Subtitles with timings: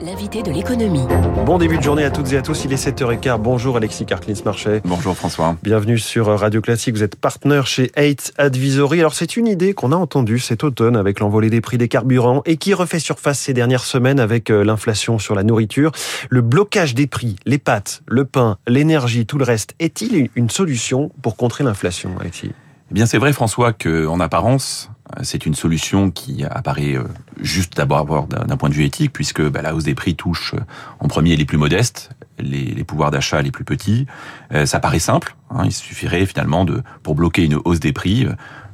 [0.00, 1.06] L'invité de l'économie.
[1.46, 3.38] Bon début de journée à toutes et à tous, il est 7h15.
[3.38, 4.82] Bonjour Alexis Carclins-Marchais.
[4.84, 5.56] Bonjour François.
[5.62, 9.00] Bienvenue sur Radio Classique, vous êtes partenaire chez 8 Advisory.
[9.00, 12.42] Alors c'est une idée qu'on a entendue cet automne avec l'envolée des prix des carburants
[12.44, 15.92] et qui refait surface ces dernières semaines avec euh, l'inflation sur la nourriture.
[16.28, 21.10] Le blocage des prix, les pâtes, le pain, l'énergie, tout le reste, est-il une solution
[21.22, 22.52] pour contrer l'inflation Alexis?
[22.90, 24.90] Eh bien, c'est vrai, François, qu'en apparence,
[25.22, 27.04] c'est une solution qui apparaît euh,
[27.40, 30.60] juste d'abord d'un point de vue éthique, puisque bah, la hausse des prix touche euh,
[31.00, 34.06] en premier les plus modestes, les, pouvoirs d'achat les plus petits.
[34.52, 35.36] Euh, ça paraît simple.
[35.50, 38.26] Hein, il suffirait finalement de, pour bloquer une hausse des prix,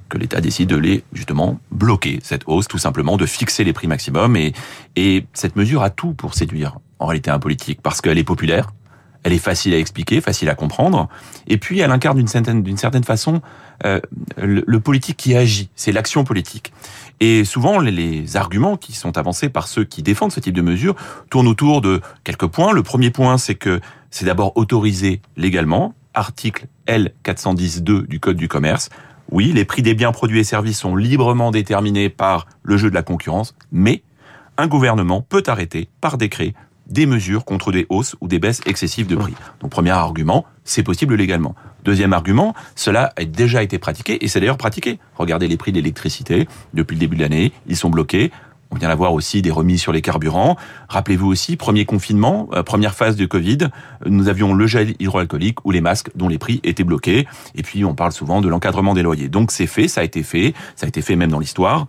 [0.09, 3.87] que l'État décide de les justement bloquer cette hausse, tout simplement de fixer les prix
[3.87, 4.37] maximum.
[4.37, 4.53] Et,
[4.97, 8.73] et cette mesure a tout pour séduire en réalité un politique, parce qu'elle est populaire,
[9.25, 11.09] elle est facile à expliquer, facile à comprendre,
[11.47, 12.29] et puis elle incarne d'une
[12.77, 13.41] certaine, façon
[13.85, 14.01] euh,
[14.37, 16.73] le, politique qui agit, c'est l'action politique.
[17.21, 20.63] Et souvent, les, les, arguments qui sont avancés par ceux qui défendent ce type de
[20.63, 20.97] mesures
[21.31, 22.73] tournent autour de quelques points.
[22.73, 28.91] Le premier point, c'est que c'est d'abord autorisé légalement, article L410.2 du Code du commerce.
[29.31, 32.95] Oui, les prix des biens produits et services sont librement déterminés par le jeu de
[32.95, 34.03] la concurrence, mais
[34.59, 36.55] un gouvernement peut arrêter par décret
[36.93, 39.35] des mesures contre des hausses ou des baisses excessives de prix.
[39.61, 41.55] Donc premier argument, c'est possible légalement.
[41.85, 44.99] Deuxième argument, cela a déjà été pratiqué et c'est d'ailleurs pratiqué.
[45.17, 48.31] Regardez les prix de l'électricité depuis le début de l'année, ils sont bloqués.
[48.71, 50.57] On vient d'avoir aussi des remises sur les carburants.
[50.89, 53.69] Rappelez-vous aussi, premier confinement, euh, première phase de Covid,
[54.07, 57.27] nous avions le gel hydroalcoolique ou les masques dont les prix étaient bloqués.
[57.55, 59.29] Et puis on parle souvent de l'encadrement des loyers.
[59.29, 61.87] Donc c'est fait, ça a été fait, ça a été fait même dans l'histoire.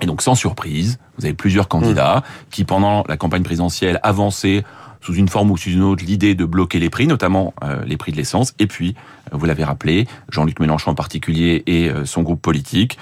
[0.00, 4.64] Et donc, sans surprise, vous avez plusieurs candidats qui, pendant la campagne présidentielle, avançaient
[5.04, 7.96] sous une forme ou sous une autre l'idée de bloquer les prix, notamment euh, les
[7.96, 8.54] prix de l'essence.
[8.58, 8.94] Et puis,
[9.32, 12.98] euh, vous l'avez rappelé, Jean-Luc Mélenchon en particulier et euh, son groupe politique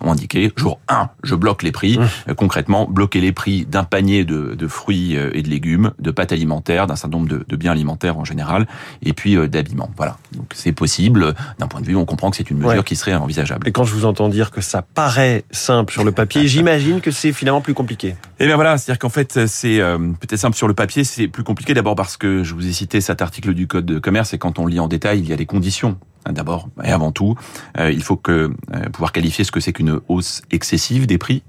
[0.00, 1.98] ont indiqué, jour 1, je bloque les prix.
[1.98, 2.34] Mmh.
[2.34, 6.86] concrètement, bloquer les prix d'un panier de, de, fruits et de légumes, de pâtes alimentaires,
[6.86, 8.66] d'un certain nombre de, de, biens alimentaires en général,
[9.02, 9.90] et puis d'habillement.
[9.96, 10.18] Voilà.
[10.32, 11.34] Donc c'est possible.
[11.58, 13.66] D'un point de vue, on comprend que c'est une mesure qui serait envisageable.
[13.66, 17.10] Et quand je vous entends dire que ça paraît simple sur le papier, j'imagine que
[17.10, 18.14] c'est finalement plus compliqué.
[18.38, 21.72] Eh bien voilà, c'est-à-dire qu'en fait, c'est peut-être simple sur le papier, c'est plus compliqué
[21.72, 24.58] d'abord parce que je vous ai cité cet article du Code de commerce et quand
[24.58, 25.98] on lit en détail, il y a des conditions.
[26.32, 27.36] D'abord et avant tout,
[27.78, 31.42] euh, il faut que euh, pouvoir qualifier ce que c'est qu'une hausse excessive des prix,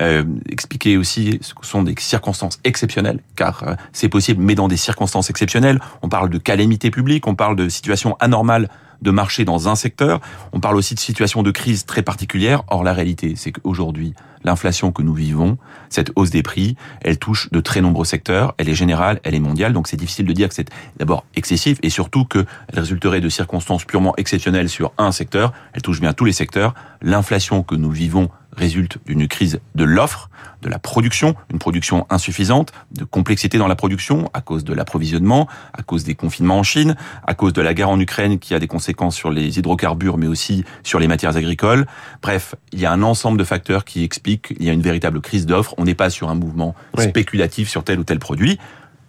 [0.00, 4.76] euh, expliquer aussi ce que sont des circonstances exceptionnelles, car c'est possible, mais dans des
[4.76, 5.80] circonstances exceptionnelles.
[6.02, 8.68] On parle de calamité publique, on parle de situation anormale
[9.02, 10.20] de marché dans un secteur.
[10.52, 12.62] On parle aussi de situations de crise très particulières.
[12.68, 14.14] Or, la réalité, c'est qu'aujourd'hui,
[14.44, 15.58] l'inflation que nous vivons,
[15.88, 18.54] cette hausse des prix, elle touche de très nombreux secteurs.
[18.58, 19.72] Elle est générale, elle est mondiale.
[19.72, 23.84] Donc, c'est difficile de dire que c'est d'abord excessif et surtout qu'elle résulterait de circonstances
[23.84, 25.52] purement exceptionnelles sur un secteur.
[25.72, 26.74] Elle touche bien tous les secteurs.
[27.02, 30.30] L'inflation que nous vivons résulte d'une crise de l'offre,
[30.62, 35.48] de la production, une production insuffisante, de complexité dans la production à cause de l'approvisionnement,
[35.72, 36.96] à cause des confinements en Chine,
[37.26, 40.26] à cause de la guerre en Ukraine qui a des conséquences sur les hydrocarbures mais
[40.26, 41.86] aussi sur les matières agricoles.
[42.22, 45.20] Bref, il y a un ensemble de facteurs qui expliquent qu'il y a une véritable
[45.20, 45.74] crise d'offre.
[45.78, 48.58] On n'est pas sur un mouvement spéculatif sur tel ou tel produit.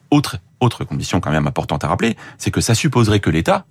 [0.10, 3.66] Autre, autre condition quand même importante à rappeler, c'est que ça supposerait que l'État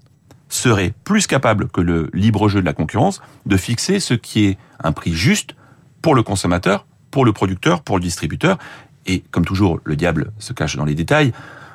[0.48, 4.58] serait plus capable que le libre jeu de la concurrence de fixer ce qui est
[4.82, 5.54] un prix juste
[6.02, 8.58] pour le consommateur, pour le producteur, pour le distributeur.
[9.06, 11.32] Et comme toujours, le diable se cache dans les détails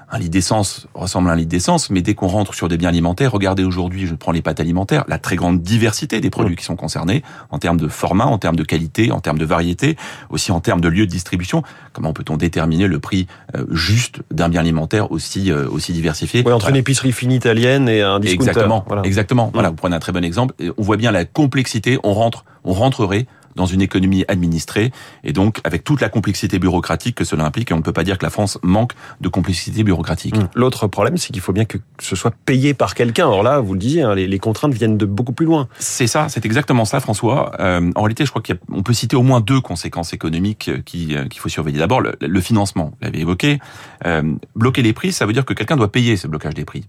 [0.10, 2.90] un lit d'essence ressemble à un lit d'essence, mais dès qu'on rentre sur des biens
[2.90, 6.64] alimentaires, regardez aujourd'hui, je prends les pâtes alimentaires, la très grande diversité des produits qui
[6.64, 9.98] sont concernés, en termes de format, en termes de qualité, en termes de variété,
[10.30, 11.62] aussi en termes de lieu de distribution.
[11.92, 16.48] Comment peut-on déterminer le prix euh, juste d'un bien alimentaire aussi euh, aussi diversifié?
[16.50, 18.52] Entre une épicerie fine italienne et un discounter.
[18.52, 19.02] Exactement, voilà.
[19.04, 19.50] exactement.
[19.54, 19.72] Voilà, mm.
[19.72, 20.56] vous prenez un très bon exemple.
[20.78, 22.00] On voit bien la complexité.
[22.04, 23.28] On rentre, on rentrerait
[23.58, 24.92] dans une économie administrée
[25.26, 27.72] et donc avec toute la complexité bureaucratique que cela implique.
[27.72, 30.38] Et on ne peut pas dire que la France manque de complexité bureaucréatique.
[30.38, 30.50] Mmh.
[30.56, 33.28] L'autre problème, c'est qu'il faut bien que ce soit payé par quelqu'un.
[33.28, 35.68] Alors là, vous le disiez, hein, les, contraintes viennent de beaucoup plus loin.
[35.80, 37.52] C'est ça, c'est exactement ça, François.
[37.60, 41.16] Euh, en réalité, je crois qu'on peut citer au moins deux conséquences économiques euh, qui
[41.16, 41.80] euh, qu'il faut surveiller.
[41.80, 43.60] D'abord, le, le, financement, vous l'avez évoqué.
[44.56, 46.86] bloquer les prix, ça veut dire que quelqu'un doit payer ce blocage des prix.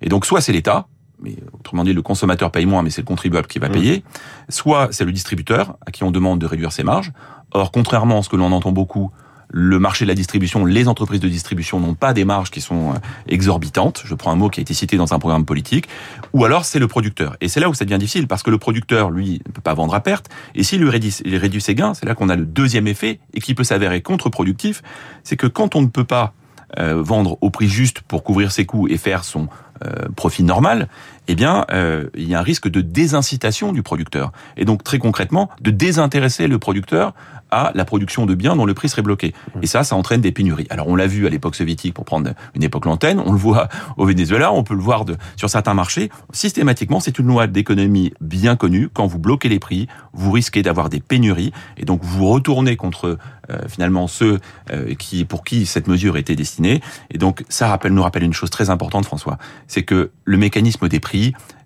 [0.00, 0.86] Et donc, soit c'est l'État,
[1.22, 3.72] mais autrement dit, le consommateur paye moins, mais c'est le contribuable qui va mmh.
[3.72, 4.04] payer.
[4.48, 7.12] Soit c'est le distributeur à qui on demande de réduire ses marges.
[7.52, 9.10] Or, contrairement à ce que l'on entend beaucoup,
[9.52, 12.92] le marché de la distribution, les entreprises de distribution n'ont pas des marges qui sont
[12.92, 12.98] euh,
[13.28, 14.02] exorbitantes.
[14.04, 15.88] Je prends un mot qui a été cité dans un programme politique.
[16.32, 17.36] Ou alors c'est le producteur.
[17.42, 19.74] Et c'est là où ça devient difficile parce que le producteur, lui, ne peut pas
[19.74, 20.30] vendre à perte.
[20.54, 23.20] Et s'il lui réduit, il réduit ses gains, c'est là qu'on a le deuxième effet
[23.34, 24.82] et qui peut s'avérer contre-productif.
[25.22, 26.32] C'est que quand on ne peut pas
[26.78, 29.71] euh, vendre au prix juste pour couvrir ses coûts et faire son euh,
[30.16, 30.88] profit normal,
[31.32, 34.32] eh bien, euh, il y a un risque de désincitation du producteur.
[34.58, 37.14] Et donc, très concrètement, de désintéresser le producteur
[37.50, 39.32] à la production de biens dont le prix serait bloqué.
[39.62, 40.66] Et ça, ça entraîne des pénuries.
[40.68, 43.68] Alors, on l'a vu à l'époque soviétique, pour prendre une époque lointaine, on le voit
[43.96, 45.06] au Venezuela, on peut le voir
[45.36, 46.10] sur certains marchés.
[46.32, 48.90] Systématiquement, c'est une loi d'économie bien connue.
[48.92, 53.18] Quand vous bloquez les prix, vous risquez d'avoir des pénuries, et donc vous retournez contre
[53.50, 54.38] euh, finalement ceux
[54.70, 56.80] euh, qui pour qui cette mesure était destinée.
[57.10, 61.00] Et donc, ça nous rappelle une chose très importante, François, c'est que le mécanisme des
[61.00, 61.21] prix,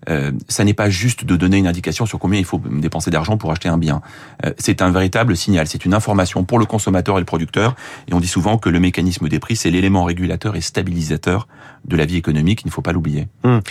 [0.09, 3.37] euh, ça n'est pas juste de donner une indication sur combien il faut dépenser d'argent
[3.37, 4.01] pour acheter un bien.
[4.45, 7.75] Euh, c'est un véritable signal, c'est une information pour le consommateur et le producteur.
[8.07, 11.47] Et on dit souvent que le mécanisme des prix, c'est l'élément régulateur et stabilisateur
[11.85, 13.27] de la vie économique, il ne faut pas l'oublier.
[13.43, 13.61] Hum.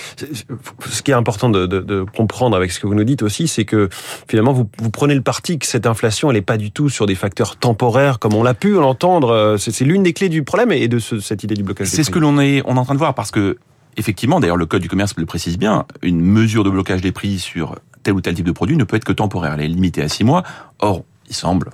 [0.89, 3.47] Ce qui est important de, de, de, comprendre avec ce que vous nous dites aussi,
[3.47, 3.89] c'est que
[4.29, 7.07] finalement, vous, vous, prenez le parti que cette inflation, elle n'est pas du tout sur
[7.07, 9.31] des facteurs temporaires, comme on l'a pu l'entendre.
[9.31, 11.89] Euh, c'est l'une des clés du problème et de ce, cette idée du blocage.
[11.89, 13.59] C'est ce que l'on est, on est en train de voir, parce que
[13.97, 17.39] effectivement, d'ailleurs, le code du commerce le précise bien, une mesure de blocage des prix
[17.39, 19.55] sur tel ou tel type de produit ne peut être que temporaire.
[19.55, 20.43] Elle est limitée à six mois.
[20.79, 21.71] Or, il semble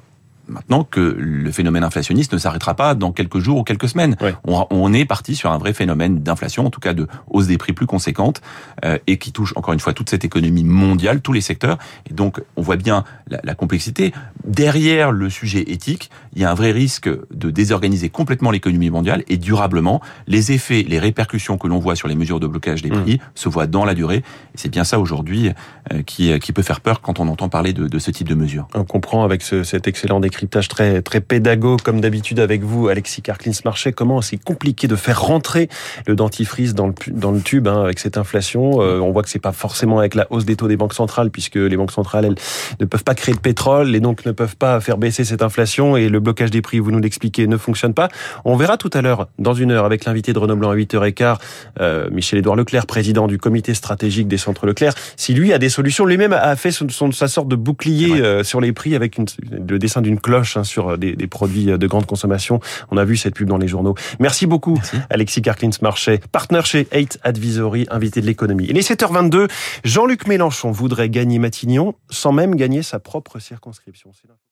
[0.52, 4.16] maintenant que le phénomène inflationniste ne s'arrêtera pas dans quelques jours ou quelques semaines.
[4.46, 7.58] On, on, est parti sur un vrai phénomène d'inflation, en tout cas de hausse des
[7.58, 8.40] prix plus conséquente,
[8.84, 11.78] euh, et qui touche encore une fois toute cette économie mondiale, tous les secteurs.
[12.10, 14.12] Et donc, on voit bien la, la, complexité.
[14.44, 19.24] Derrière le sujet éthique, il y a un vrai risque de désorganiser complètement l'économie mondiale
[19.28, 20.00] et durablement.
[20.26, 23.02] Les effets, les répercussions que l'on voit sur les mesures de blocage des mmh.
[23.02, 23.18] prix mmh.
[23.34, 24.18] se voient dans la durée.
[24.54, 25.50] Et c'est bien ça aujourd'hui
[25.92, 28.34] euh, qui, qui peut faire peur quand on entend parler de, de ce type de
[28.34, 28.68] mesures.
[28.74, 33.22] On comprend avec ce, cet excellent décryptage très, très pédago, comme d'habitude avec vous, Alexis
[33.22, 35.68] Karklins-Marchais, comment c'est compliqué de faire rentrer
[36.08, 38.82] le dentifrice dans le, dans le tube hein, avec cette inflation?
[38.82, 41.30] Euh, on voit que c'est pas forcément avec la hausse des taux des banques centrales,
[41.30, 42.34] puisque les banques centrales, elles
[42.80, 45.96] ne peuvent pas créer de pétrole et donc ne peuvent pas faire baisser cette inflation
[45.96, 48.08] et le blocage des prix, vous nous l'expliquez, ne fonctionne pas.
[48.44, 51.36] On verra tout à l'heure, dans une heure, avec l'invité de Renaud Blanc à 8h15,
[51.80, 56.04] euh, Michel-Édouard Leclerc, président du comité stratégique des centres Leclerc, si lui a des solutions.
[56.04, 59.26] Lui-même a fait son, son, sa sorte de bouclier euh, sur les prix avec une,
[59.68, 62.60] le dessin d'une cloche hein, sur des, des, produits de grande consommation.
[62.90, 63.94] On a vu cette pub dans les journaux.
[64.18, 64.96] Merci beaucoup, Merci.
[65.10, 68.66] Alexis Karklins-Marchais, partenaire chez 8 Advisory, invité de l'économie.
[68.68, 69.48] Il est 7h22.
[69.84, 74.10] Jean-Luc Mélenchon voudrait gagner Matignon sans même gagner sa propre circonscription.